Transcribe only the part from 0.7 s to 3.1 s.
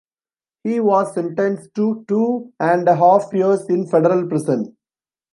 was sentenced to two and a